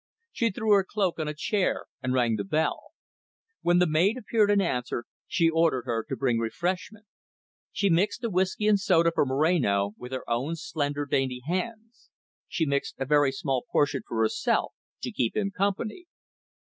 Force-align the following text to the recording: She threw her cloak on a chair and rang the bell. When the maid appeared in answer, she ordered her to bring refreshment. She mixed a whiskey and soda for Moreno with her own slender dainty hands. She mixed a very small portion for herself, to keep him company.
She 0.31 0.49
threw 0.49 0.71
her 0.71 0.83
cloak 0.83 1.19
on 1.19 1.27
a 1.27 1.33
chair 1.35 1.85
and 2.01 2.11
rang 2.11 2.35
the 2.35 2.43
bell. 2.43 2.93
When 3.61 3.77
the 3.77 3.85
maid 3.85 4.17
appeared 4.17 4.49
in 4.49 4.59
answer, 4.59 5.05
she 5.27 5.47
ordered 5.47 5.85
her 5.85 6.03
to 6.09 6.15
bring 6.15 6.39
refreshment. 6.39 7.05
She 7.71 7.87
mixed 7.91 8.23
a 8.23 8.29
whiskey 8.31 8.65
and 8.67 8.79
soda 8.79 9.11
for 9.13 9.27
Moreno 9.27 9.91
with 9.99 10.11
her 10.11 10.27
own 10.27 10.55
slender 10.55 11.05
dainty 11.05 11.43
hands. 11.45 12.09
She 12.47 12.65
mixed 12.65 12.95
a 12.97 13.05
very 13.05 13.31
small 13.31 13.67
portion 13.71 14.01
for 14.07 14.17
herself, 14.17 14.73
to 15.03 15.11
keep 15.11 15.35
him 15.37 15.51
company. 15.51 16.07